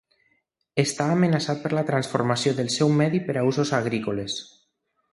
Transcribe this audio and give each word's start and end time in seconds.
Està 0.83 1.07
amenaçat 1.17 1.61
per 1.67 1.71
la 1.79 1.85
transformació 1.91 2.57
del 2.63 2.75
seu 2.79 2.93
medi 3.05 3.23
per 3.31 3.39
a 3.41 3.47
usos 3.55 3.77
agrícoles. 3.85 4.43